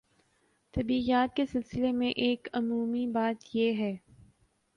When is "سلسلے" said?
1.45-1.91